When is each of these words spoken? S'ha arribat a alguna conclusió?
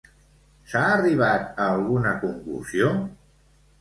S'ha 0.69 0.81
arribat 0.93 1.61
a 1.65 1.67
alguna 1.75 2.15
conclusió? 2.25 2.91